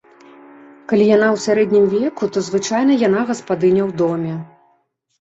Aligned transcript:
Калі 0.91 1.05
яна 1.09 1.27
ў 1.35 1.43
сярэднім 1.45 1.85
веку, 1.95 2.23
то 2.33 2.45
звычайна 2.49 2.99
яна 3.07 3.21
гаспадыня 3.31 3.81
ў 3.89 4.03
доме. 4.05 4.33